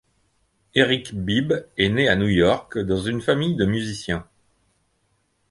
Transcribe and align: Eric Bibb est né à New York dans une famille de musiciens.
Eric 0.73 1.11
Bibb 1.13 1.67
est 1.77 1.89
né 1.89 2.09
à 2.09 2.15
New 2.15 2.27
York 2.27 2.79
dans 2.79 2.97
une 2.97 3.21
famille 3.21 3.53
de 3.55 3.65
musiciens. 3.65 4.27